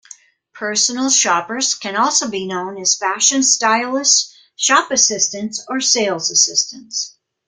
[0.55, 7.17] Personal shoppers can also be known as fashion stylists, shop assistants, or sales assistants.